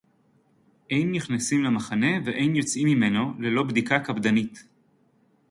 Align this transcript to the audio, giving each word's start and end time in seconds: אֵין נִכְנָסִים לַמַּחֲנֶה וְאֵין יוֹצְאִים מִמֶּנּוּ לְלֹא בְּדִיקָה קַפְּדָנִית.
אֵין 0.91 1.11
נִכְנָסִים 1.11 1.63
לַמַּחֲנֶה 1.63 2.19
וְאֵין 2.25 2.55
יוֹצְאִים 2.55 2.87
מִמֶּנּוּ 2.87 3.33
לְלֹא 3.39 3.63
בְּדִיקָה 3.63 3.99
קַפְּדָנִית. 3.99 4.63